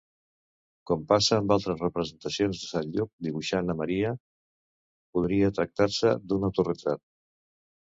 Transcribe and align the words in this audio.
Com 0.91 1.01
passa 1.11 1.37
amb 1.41 1.53
altres 1.55 1.83
representacions 1.85 2.63
de 2.63 2.71
sant 2.71 2.89
Lluc 2.95 3.11
dibuixant 3.29 3.71
a 3.75 3.77
Maria, 3.83 4.15
podria 5.19 5.55
tractar-se 5.61 6.17
d'un 6.27 6.51
autoretrat. 6.51 7.07